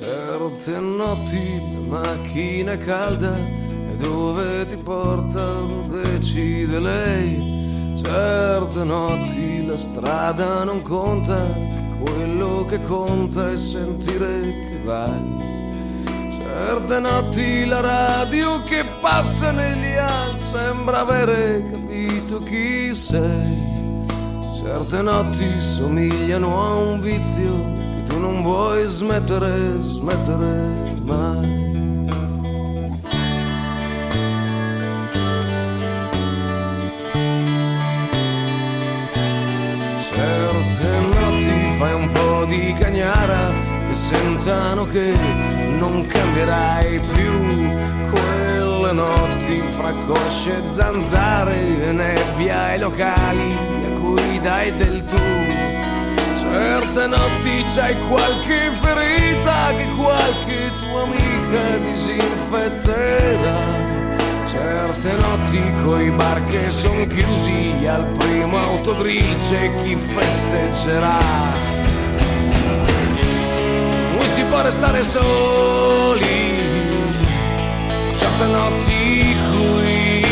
Certe 0.00 0.80
notti 0.80 1.60
macchina 1.88 2.76
calda 2.76 3.59
dove 4.00 4.66
ti 4.66 4.76
porta 4.76 5.42
lo 5.42 5.86
decide 5.88 6.78
lei. 6.78 7.58
Certe 8.02 8.84
notti 8.84 9.64
la 9.66 9.76
strada 9.76 10.64
non 10.64 10.82
conta, 10.82 11.36
quello 12.00 12.64
che 12.64 12.80
conta 12.82 13.50
è 13.50 13.56
sentire 13.56 14.70
che 14.70 14.80
vai. 14.84 15.38
Certe 16.38 16.98
notti 16.98 17.64
la 17.64 17.80
radio 17.80 18.62
che 18.64 18.84
passa 19.00 19.50
negli 19.52 19.96
anni 19.96 20.38
sembra 20.38 21.00
avere 21.00 21.70
capito 21.70 22.38
chi 22.40 22.94
sei. 22.94 23.68
Certe 24.54 25.02
notti 25.02 25.60
somigliano 25.60 26.72
a 26.72 26.76
un 26.76 27.00
vizio 27.00 27.72
che 27.72 28.04
tu 28.06 28.18
non 28.18 28.42
vuoi 28.42 28.86
smettere, 28.86 29.76
smettere 29.76 30.96
mai. 31.02 31.59
E 43.90 43.94
sentano 43.94 44.86
che 44.86 45.12
non 45.78 46.06
cambierai 46.06 47.00
più 47.12 47.72
quelle 48.08 48.92
notti 48.92 49.60
fra 49.76 49.92
cosce 50.06 50.58
e 50.58 50.62
zanzare 50.70 51.82
e 51.82 51.92
nebbia 51.92 52.62
ai 52.66 52.78
locali 52.78 53.52
a 53.84 53.88
cui 53.98 54.40
dai 54.40 54.72
del 54.76 55.04
tu. 55.04 55.16
Certe 56.38 57.06
notti 57.06 57.64
c'hai 57.74 57.96
qualche 58.06 58.70
ferita 58.80 59.74
che 59.76 59.88
qualche 59.96 60.72
tua 60.80 61.02
amica 61.02 61.78
disinfetterà. 61.78 63.58
Certe 64.46 65.12
notti 65.16 65.72
coi 65.84 66.10
bar 66.10 66.44
che 66.46 66.70
son 66.70 67.06
chiusi 67.08 67.86
al 67.86 68.06
primo 68.18 68.56
autogrill 68.56 69.36
c'è 69.38 69.74
chi 69.82 69.96
festeggerà. 69.96 71.69
Può 74.50 74.62
restare 74.62 75.04
soli, 75.04 76.24
certe 78.16 78.46
notti 78.46 79.36
qui, 79.48 80.24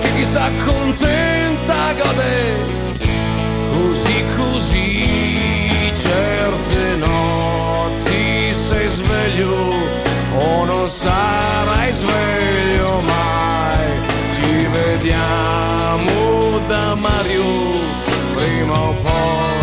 che 0.00 0.14
chi 0.14 0.24
sta 0.24 0.48
contenta 0.64 1.92
gode. 1.92 2.78
Così 3.72 4.24
così 4.36 5.92
certe 5.92 6.96
notti 6.98 8.54
sei 8.54 8.88
sveglio 8.88 9.74
o 10.36 10.64
non 10.66 10.88
sarai 10.88 11.92
sveglio 11.92 13.00
mai. 13.00 13.88
Ci 14.34 14.66
vediamo 14.70 16.60
da 16.68 16.94
Mario 16.94 17.42
prima 18.36 18.78
o 18.78 18.92
poi 19.02 19.59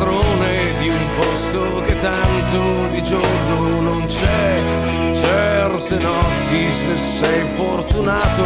padrone 0.00 0.76
di 0.78 0.88
un 0.88 1.08
posto 1.14 1.82
che 1.82 1.98
tanto 2.00 2.86
di 2.88 3.02
giorno 3.02 3.80
non 3.80 4.06
c'è. 4.06 5.12
Certe 5.12 5.98
notti, 5.98 6.72
se 6.72 6.96
sei 6.96 7.44
fortunato, 7.54 8.44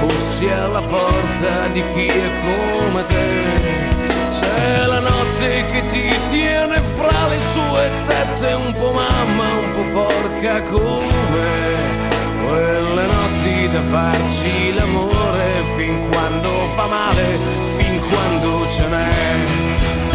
bussi 0.00 0.46
alla 0.50 0.82
porta 0.82 1.68
di 1.72 1.82
chi 1.94 2.06
è 2.06 2.30
come 2.44 3.02
te. 3.04 4.12
C'è 4.38 4.84
la 4.84 5.00
notte 5.00 5.64
che 5.72 5.86
ti 5.86 6.14
tiene 6.30 6.78
fra 6.78 7.28
le 7.28 7.38
sue 7.38 7.90
tette, 8.04 8.52
un 8.52 8.72
po' 8.74 8.92
mamma, 8.92 9.48
un 9.54 9.72
po' 9.72 10.02
porca 10.02 10.62
come. 10.64 12.02
Quelle 12.42 13.06
notti 13.06 13.68
da 13.72 13.80
farci 13.90 14.74
l'amore 14.74 15.64
fin 15.76 16.08
quando 16.10 16.68
fa 16.76 16.86
male, 16.86 17.38
fin 17.78 17.98
quando 18.00 18.68
ce 18.68 18.86
n'è. 18.88 20.13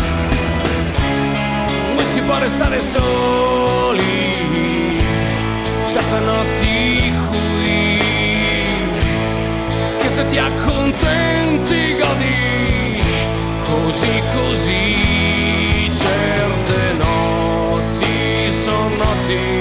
Può 2.29 2.37
restare 2.37 2.79
soli, 2.79 4.03
certe 5.87 6.19
notti 6.19 7.11
qui, 7.27 7.97
che 9.97 10.09
se 10.09 10.27
ti 10.29 10.37
accontenti 10.37 11.95
godi, 11.97 13.01
così 13.65 14.21
così, 14.35 15.89
certe 15.89 16.93
notti 16.99 18.51
sono 18.51 18.95
notti, 18.95 19.58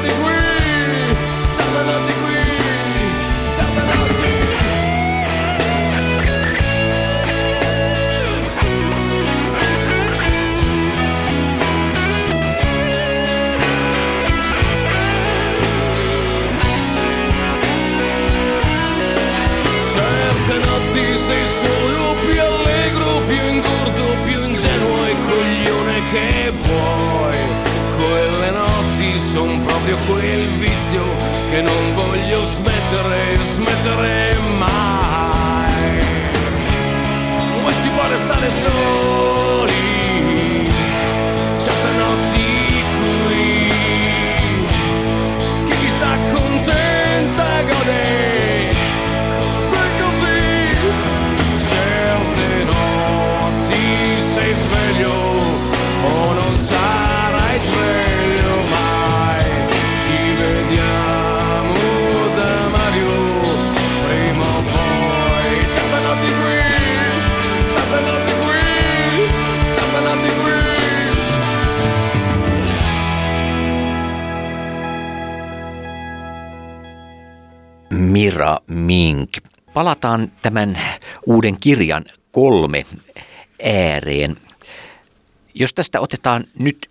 certe 0.00 0.16
notti 0.16 0.39
proprio 29.90 29.96
quel 30.06 30.46
vizio 30.58 31.02
che 31.50 31.62
non 31.62 31.94
voglio 31.94 32.44
smettere, 32.44 33.44
smettere 33.44 34.36
mai. 34.58 36.00
Vuoi 37.60 37.72
si 37.72 37.88
può 37.88 38.06
restare 38.08 38.50
soli, 38.50 38.99
Palataan 79.80 80.32
tämän 80.42 80.78
uuden 81.26 81.56
kirjan 81.60 82.04
kolme 82.32 82.86
ääreen. 83.64 84.36
Jos 85.54 85.74
tästä 85.74 86.00
otetaan 86.00 86.44
nyt 86.58 86.90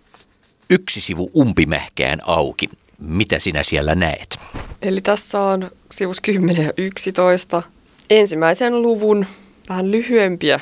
yksi 0.70 1.00
sivu 1.00 1.30
umpimähkään 1.36 2.20
auki, 2.26 2.68
mitä 2.98 3.38
sinä 3.38 3.62
siellä 3.62 3.94
näet? 3.94 4.38
Eli 4.82 5.00
tässä 5.00 5.40
on 5.40 5.70
sivus 5.92 6.20
10 6.20 6.64
ja 6.64 6.72
11 6.76 7.62
ensimmäisen 8.10 8.82
luvun 8.82 9.26
vähän 9.68 9.90
lyhyempiä 9.90 10.60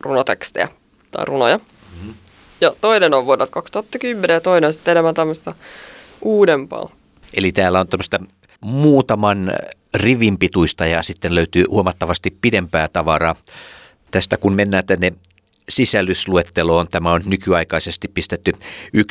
runotekstejä 0.00 0.68
tai 1.10 1.24
runoja. 1.24 1.58
Mm-hmm. 1.58 2.14
Ja 2.60 2.74
toinen 2.80 3.14
on 3.14 3.26
vuodelta 3.26 3.52
2010 3.52 4.34
ja 4.34 4.40
toinen 4.40 4.68
on 4.68 4.72
sitten 4.72 4.92
enemmän 4.92 5.14
tämmöistä 5.14 5.54
uudempaa. 6.22 6.90
Eli 7.34 7.52
täällä 7.52 7.80
on 7.80 7.88
tämmöistä 7.88 8.18
muutaman 8.60 9.52
rivin 9.96 10.38
pituista 10.38 10.86
ja 10.86 11.02
sitten 11.02 11.34
löytyy 11.34 11.64
huomattavasti 11.68 12.36
pidempää 12.40 12.88
tavaraa. 12.88 13.36
Tästä 14.10 14.36
kun 14.36 14.54
mennään 14.54 14.86
tänne 14.86 15.12
sisällysluetteloon, 15.68 16.88
tämä 16.88 17.12
on 17.12 17.22
nykyaikaisesti 17.24 18.08
pistetty 18.08 18.52
1.0, 18.96 19.02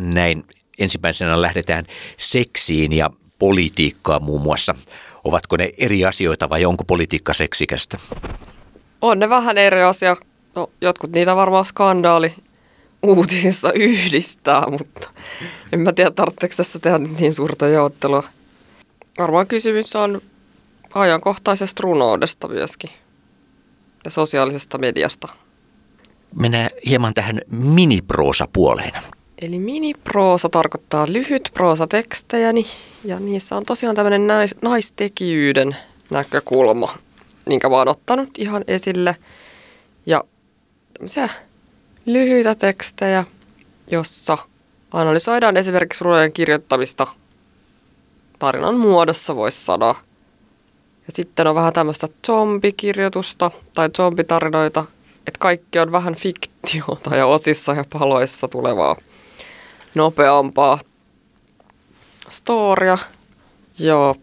näin 0.00 0.44
ensimmäisenä 0.78 1.42
lähdetään 1.42 1.84
seksiin 2.16 2.92
ja 2.92 3.10
politiikkaa 3.38 4.20
muun 4.20 4.42
muassa. 4.42 4.74
Ovatko 5.24 5.56
ne 5.56 5.70
eri 5.78 6.04
asioita 6.04 6.48
vai 6.48 6.64
onko 6.64 6.84
politiikka 6.84 7.34
seksikästä? 7.34 7.98
On 9.02 9.18
ne 9.18 9.28
vähän 9.28 9.58
eri 9.58 9.82
asia. 9.82 10.16
No, 10.54 10.70
jotkut 10.80 11.12
niitä 11.12 11.36
varmaan 11.36 11.64
skandaali 11.64 12.34
uutisissa 13.08 13.72
yhdistää, 13.72 14.70
mutta 14.70 15.10
en 15.72 15.80
mä 15.80 15.92
tiedä, 15.92 16.10
tarvitseeko 16.10 16.54
tässä 16.56 16.78
tehdä 16.78 16.98
niin 16.98 17.32
suurta 17.32 17.68
jaottelua. 17.68 18.24
Varmaan 19.18 19.46
kysymys 19.46 19.96
on 19.96 20.20
ajankohtaisesta 20.94 21.82
runoudesta 21.82 22.48
myöskin 22.48 22.90
ja 24.04 24.10
sosiaalisesta 24.10 24.78
mediasta. 24.78 25.28
Mennään 26.40 26.70
hieman 26.86 27.14
tähän 27.14 27.40
miniproosa-puoleen. 27.50 28.92
Eli 29.42 29.58
miniproosa 29.58 30.48
tarkoittaa 30.48 31.06
lyhyt 31.08 31.50
proosatekstejä 31.54 32.52
ja 33.04 33.20
niissä 33.20 33.56
on 33.56 33.64
tosiaan 33.64 33.96
tämmöinen 33.96 34.26
nais, 34.26 34.54
naistekijyyden 34.62 35.76
näkökulma, 36.10 36.98
minkä 37.46 37.68
mä 37.68 37.76
oon 37.76 37.88
ottanut 37.88 38.38
ihan 38.38 38.64
esille. 38.68 39.16
Ja 40.06 40.24
tämmöisiä 40.94 41.28
lyhyitä 42.06 42.54
tekstejä, 42.54 43.24
jossa 43.90 44.38
analysoidaan 44.90 45.56
esimerkiksi 45.56 46.04
runojen 46.04 46.32
kirjoittamista 46.32 47.06
tarinan 48.38 48.76
muodossa, 48.76 49.36
voisi 49.36 49.64
sanoa. 49.64 49.94
Ja 51.06 51.12
sitten 51.12 51.46
on 51.46 51.54
vähän 51.54 51.72
tämmöistä 51.72 52.08
zombikirjoitusta 52.26 53.50
tai 53.74 53.88
zombitarinoita, 53.96 54.84
että 55.26 55.38
kaikki 55.38 55.78
on 55.78 55.92
vähän 55.92 56.14
fiktiota 56.14 57.16
ja 57.16 57.26
osissa 57.26 57.72
ja 57.72 57.84
paloissa 57.92 58.48
tulevaa 58.48 58.96
nopeampaa 59.94 60.78
storia 62.28 62.98
ja 63.78 64.14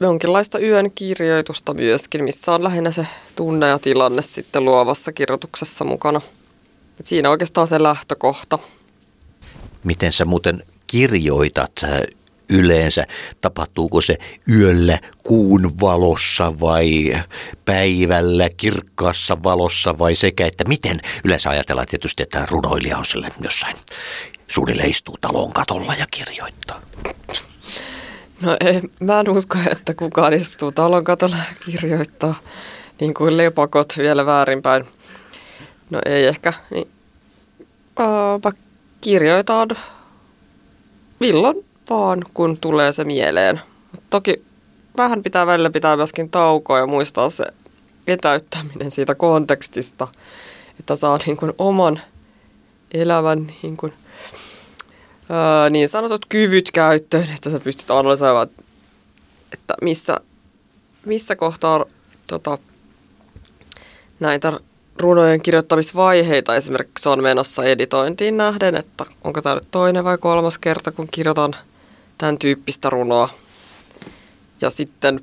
jonkinlaista 0.00 0.58
yön 0.58 0.90
kirjoitusta 0.90 1.74
myöskin, 1.74 2.24
missä 2.24 2.52
on 2.52 2.64
lähinnä 2.64 2.90
se 2.90 3.06
tunne 3.36 3.68
ja 3.68 3.78
tilanne 3.78 4.22
sitten 4.22 4.64
luovassa 4.64 5.12
kirjoituksessa 5.12 5.84
mukana. 5.84 6.20
Et 7.00 7.06
siinä 7.06 7.30
oikeastaan 7.30 7.68
se 7.68 7.82
lähtökohta. 7.82 8.58
Miten 9.84 10.12
sä 10.12 10.24
muuten 10.24 10.62
kirjoitat 10.86 11.72
äh, 11.84 11.90
yleensä? 12.48 13.06
Tapahtuuko 13.40 14.00
se 14.00 14.18
yöllä 14.48 14.98
kuun 15.24 15.80
valossa 15.80 16.60
vai 16.60 17.22
päivällä 17.64 18.48
kirkkaassa 18.56 19.42
valossa 19.42 19.98
vai 19.98 20.14
sekä, 20.14 20.46
että 20.46 20.64
miten 20.64 21.00
yleensä 21.24 21.50
ajatellaan 21.50 21.86
tietysti, 21.86 22.22
että 22.22 22.46
runoilija 22.50 22.98
on 22.98 23.04
sille 23.04 23.32
jossain 23.40 23.76
suunnilleen 24.48 24.90
istuu 24.90 25.18
talon 25.20 25.52
katolla 25.52 25.94
ja 25.94 26.06
kirjoittaa? 26.10 26.80
No 28.40 28.56
ei, 28.60 28.80
mä 29.00 29.20
en 29.20 29.30
usko, 29.30 29.58
että 29.70 29.94
kukaan 29.94 30.34
istuu 30.34 30.72
talon 30.72 31.04
katolla 31.04 31.36
ja 31.36 31.72
kirjoittaa 31.72 32.34
niin 33.00 33.14
kuin 33.14 33.36
lepakot 33.36 33.92
vielä 33.98 34.26
väärinpäin. 34.26 34.84
No 35.90 36.00
ei 36.06 36.26
ehkä. 36.26 36.52
Niin, 36.70 36.88
uh, 38.00 38.52
kirjoitan 39.00 39.68
milloin 41.20 41.64
vaan, 41.90 42.24
kun 42.34 42.58
tulee 42.58 42.92
se 42.92 43.04
mieleen. 43.04 43.60
Mut 43.92 44.04
toki 44.10 44.44
vähän 44.96 45.22
pitää 45.22 45.46
välillä 45.46 45.70
pitää 45.70 45.96
myöskin 45.96 46.30
taukoa 46.30 46.78
ja 46.78 46.86
muistaa 46.86 47.30
se 47.30 47.44
etäyttäminen 48.06 48.90
siitä 48.90 49.14
kontekstista, 49.14 50.08
että 50.80 50.96
saa 50.96 51.18
niin 51.26 51.36
kuin 51.36 51.52
oman 51.58 52.00
elämän 52.94 53.46
niin 53.62 53.76
kuin 53.76 53.92
öö, 55.30 55.70
niin 55.70 55.88
sanotut 55.88 56.26
kyvyt 56.28 56.70
käyttöön, 56.70 57.28
että 57.34 57.50
sä 57.50 57.60
pystyt 57.60 57.90
analysoimaan, 57.90 58.48
että 59.52 59.74
missä, 59.82 60.16
missä 61.06 61.36
kohtaa 61.36 61.84
tota, 62.28 62.58
näitä 64.20 64.60
runojen 64.98 65.42
kirjoittamisvaiheita 65.42 66.56
esimerkiksi 66.56 67.08
on 67.08 67.22
menossa 67.22 67.64
editointiin 67.64 68.36
nähden, 68.36 68.74
että 68.74 69.04
onko 69.24 69.42
tämä 69.42 69.54
nyt 69.54 69.68
toinen 69.70 70.04
vai 70.04 70.18
kolmas 70.18 70.58
kerta, 70.58 70.92
kun 70.92 71.08
kirjoitan 71.10 71.56
tämän 72.18 72.38
tyyppistä 72.38 72.90
runoa. 72.90 73.28
Ja 74.60 74.70
sitten 74.70 75.20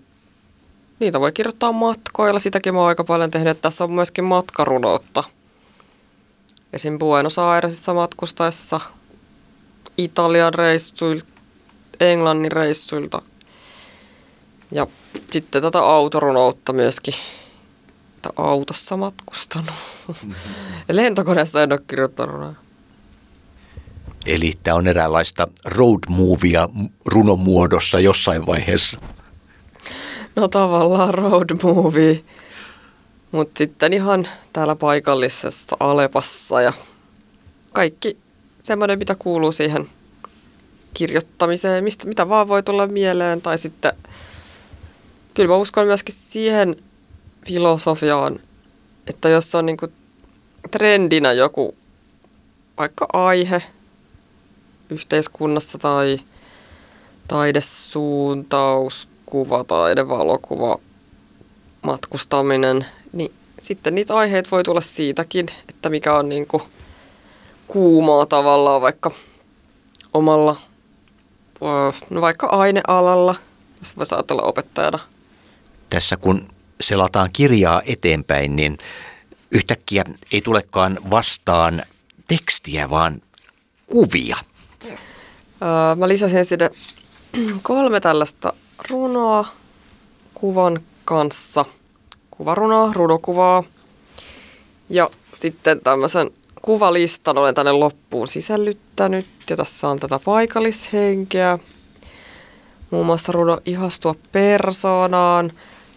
niitä 1.00 1.20
voi 1.20 1.32
kirjoittaa 1.32 1.72
matkoilla, 1.72 2.40
sitäkin 2.40 2.74
mä 2.74 2.80
oon 2.80 2.90
aika 2.90 3.04
paljon 3.04 3.32
tehnyt. 3.32 3.62
Tässä 3.62 3.84
on 3.84 3.92
myöskin 3.92 4.24
matkarunoutta. 4.24 5.24
Esim. 6.74 7.00
Buenos 7.00 7.40
Airesissa 7.40 7.94
matkustaessa 7.94 8.80
Italian 9.98 10.54
reissuilta, 10.54 11.26
Englannin 12.00 12.52
reissuilta. 12.52 13.22
Ja 14.72 14.88
sitten 15.32 15.62
tätä 15.62 15.80
autorunoutta 15.80 16.74
myöskin. 16.74 17.14
Että 18.24 18.42
autossa 18.42 18.98
matkustanut. 18.98 19.74
Mm-hmm. 20.08 20.34
Lentokoneessa 20.98 21.64
en 21.64 21.74
ole 21.74 21.82
kirjoittanut. 21.88 22.56
Eli 24.26 24.54
tämä 24.64 24.78
on 24.78 24.88
eräänlaista 24.88 25.48
road 25.66 26.00
movia 26.10 26.70
runomuodossa 27.06 28.00
jossain 28.00 28.46
vaiheessa. 28.46 29.00
No 30.36 30.48
tavallaan 30.48 31.14
road 31.14 31.50
movie. 31.64 32.24
Mutta 33.32 33.58
sitten 33.58 33.94
ihan 33.94 34.28
täällä 34.54 34.76
paikallisessa 34.76 35.78
Alepassa 35.80 36.62
ja 36.62 36.74
kaikki 37.74 38.18
semmoinen, 38.62 39.00
mitä 39.00 39.16
kuuluu 39.16 39.52
siihen 39.52 39.90
kirjoittamiseen, 40.94 41.84
mistä, 41.84 42.08
mitä 42.08 42.30
vaan 42.30 42.48
voi 42.48 42.64
tulla 42.64 42.88
mieleen. 42.88 43.42
Tai 43.42 43.58
sitten 43.58 43.94
kyllä 45.34 45.50
mä 45.50 45.56
uskon 45.56 45.86
myöskin 45.86 46.16
siihen 46.16 46.76
filosofiaan, 47.46 48.40
että 49.08 49.30
jos 49.30 49.56
on 49.56 49.66
niinku 49.66 49.88
trendinä 50.72 51.32
joku 51.32 51.76
vaikka 52.78 53.08
aihe 53.14 53.64
yhteiskunnassa 54.90 55.78
tai 55.78 56.20
taidesuuntaus, 57.28 59.10
kuva, 59.26 59.64
taide, 59.64 60.08
valokuva, 60.08 60.80
matkustaminen, 61.82 62.86
niin 63.14 63.34
sitten 63.60 63.96
niitä 63.96 64.16
aiheita 64.16 64.52
voi 64.52 64.64
tulla 64.64 64.82
siitäkin, 64.82 65.46
että 65.70 65.90
mikä 65.90 66.16
on 66.16 66.30
niinku 66.30 66.62
kuumaa 67.68 68.26
tavallaan 68.26 68.82
vaikka 68.82 69.12
omalla, 70.14 70.56
no 72.10 72.22
vaikka 72.22 72.48
ainealalla, 72.48 73.36
jos 73.80 73.98
voisi 73.98 74.16
ajatella 74.16 74.42
opettajana. 74.42 75.00
Tässä 75.90 76.18
kun 76.18 76.53
selataan 76.88 77.30
kirjaa 77.34 77.82
eteenpäin, 77.86 78.56
niin 78.56 78.78
yhtäkkiä 79.52 80.04
ei 80.32 80.42
tulekaan 80.42 81.00
vastaan 81.10 81.84
tekstiä, 82.28 82.90
vaan 82.90 83.22
kuvia. 83.86 84.38
Mä 85.96 86.08
lisäsin 86.08 86.46
sinne 86.46 86.70
kolme 87.62 88.00
tällaista 88.00 88.54
runoa 88.90 89.48
kuvan 90.34 90.80
kanssa. 91.06 91.66
Kuvarunoa, 92.32 92.94
runokuvaa 92.94 93.64
ja 94.90 95.10
sitten 95.34 95.82
tämmöisen 95.82 96.32
kuvalistan 96.62 97.38
olen 97.38 97.56
tänne 97.56 97.72
loppuun 97.72 98.28
sisällyttänyt 98.28 99.26
ja 99.50 99.58
tässä 99.58 99.88
on 99.88 100.00
tätä 100.00 100.20
paikallishenkeä. 100.26 101.58
Muun 102.92 103.06
muassa 103.06 103.32
runo 103.32 103.60
ihastua 103.66 104.16
persoonaan. 104.32 105.52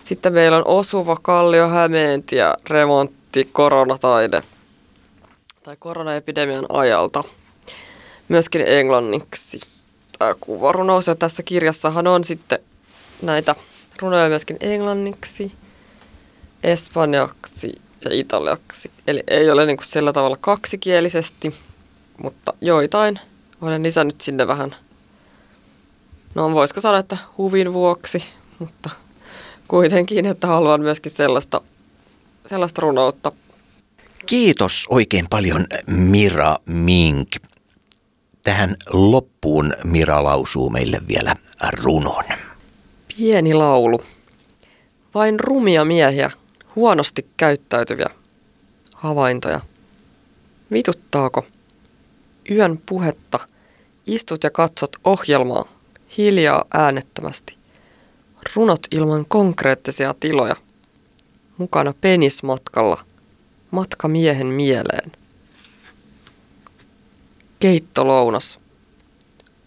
Sitten 0.07 0.33
meillä 0.33 0.57
on 0.57 0.67
osuva 0.67 1.17
Kallio 1.23 1.69
Hämeentie 1.69 2.53
remontti 2.71 3.49
koronataide 3.53 4.43
tai 5.63 5.77
koronaepidemian 5.79 6.67
ajalta. 6.69 7.25
Myöskin 8.29 8.63
englanniksi 8.67 9.61
tämä 10.19 10.35
kuvarunous. 10.41 11.07
Ja 11.07 11.15
tässä 11.15 11.43
kirjassahan 11.43 12.07
on 12.07 12.25
sitten 12.25 12.59
näitä 13.23 13.55
runoja 14.01 14.29
myöskin 14.29 14.57
englanniksi, 14.61 15.53
espanjaksi 16.63 17.73
ja 18.05 18.11
italiaksi. 18.13 18.91
Eli 19.07 19.23
ei 19.29 19.51
ole 19.51 19.67
niin 19.67 19.77
kuin 19.77 19.87
sillä 19.87 20.13
tavalla 20.13 20.37
kaksikielisesti, 20.41 21.55
mutta 22.23 22.55
joitain 22.61 23.21
olen 23.61 23.83
lisännyt 23.83 24.21
sinne 24.21 24.47
vähän, 24.47 24.77
no 26.35 26.53
voisiko 26.55 26.81
sanoa, 26.81 26.99
että 26.99 27.17
huvin 27.39 27.73
vuoksi, 27.73 28.25
mutta 28.59 28.91
kuitenkin, 29.69 30.27
että 30.27 30.47
haluan 30.47 30.81
myöskin 30.81 31.13
sellaista, 31.13 31.61
sellaista 32.47 32.81
runoutta. 32.81 33.33
Kiitos 34.27 34.87
oikein 34.91 35.27
paljon 35.31 35.67
Mira 35.87 36.59
Mink. 36.67 37.29
Tähän 38.43 38.77
loppuun 38.91 39.75
Mira 39.85 40.25
lausuu 40.25 40.71
meille 40.71 41.01
vielä 41.09 41.37
runon. 41.73 42.25
Pieni 43.17 43.55
laulu. 43.55 43.99
Vain 45.15 45.41
rumia 45.41 45.85
miehiä, 45.85 46.31
huonosti 46.77 47.27
käyttäytyviä 47.37 48.11
havaintoja. 48.95 49.61
Vituttaako? 50.73 51.47
Yön 52.51 52.83
puhetta. 52.87 53.39
Istut 54.07 54.45
ja 54.45 54.51
katsot 54.51 54.97
ohjelmaa, 55.05 55.65
hiljaa 56.19 56.65
äänettömästi. 56.75 57.56
Runot 58.55 58.87
ilman 58.91 59.27
konkreettisia 59.29 60.15
tiloja. 60.21 60.57
Mukana 61.59 61.95
penismatkalla. 62.01 63.05
Matka 63.71 64.09
miehen 64.09 64.47
mieleen. 64.47 65.13
Keittolounas. 67.59 68.59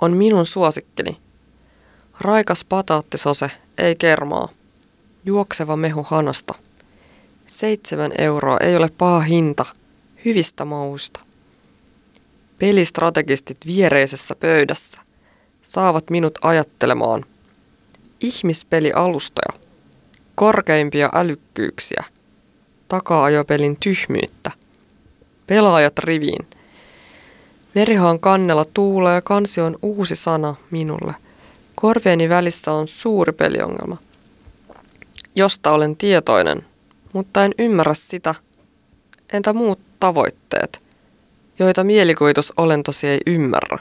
On 0.01 0.17
minun 0.17 0.45
suosikkini. 0.45 1.17
Raikas 2.19 2.63
pataattisose, 2.63 3.51
ei 3.77 3.95
kermaa. 3.95 4.49
Juokseva 5.25 5.77
mehu 5.77 6.03
hanasta. 6.03 6.53
Seitsemän 7.47 8.11
euroa 8.17 8.57
ei 8.57 8.75
ole 8.75 8.89
paha 8.97 9.19
hinta. 9.19 9.65
Hyvistä 10.25 10.65
mauista. 10.65 11.19
Pelistrategistit 12.59 13.57
viereisessä 13.65 14.35
pöydässä 14.35 14.99
saavat 15.61 16.09
minut 16.09 16.37
ajattelemaan. 16.41 17.25
Ihmispelialustoja. 18.21 19.59
Korkeimpia 20.35 21.09
älykkyyksiä. 21.13 22.03
Taka-ajopelin 22.87 23.77
tyhmyyttä. 23.79 24.51
Pelaajat 25.47 25.99
riviin. 25.99 26.47
Merihaan 27.75 28.19
kannella 28.19 28.65
tuulee 28.65 29.21
kansi 29.21 29.61
on 29.61 29.77
uusi 29.81 30.15
sana 30.15 30.55
minulle. 30.71 31.13
Korvieni 31.75 32.29
välissä 32.29 32.71
on 32.71 32.87
suuri 32.87 33.33
peliongelma, 33.33 33.97
josta 35.35 35.71
olen 35.71 35.95
tietoinen, 35.95 36.61
mutta 37.13 37.45
en 37.45 37.51
ymmärrä 37.59 37.93
sitä. 37.93 38.35
Entä 39.33 39.53
muut 39.53 39.79
tavoitteet, 39.99 40.81
joita 41.59 41.83
mielikuvitusolentosi 41.83 43.07
ei 43.07 43.19
ymmärrä? 43.27 43.77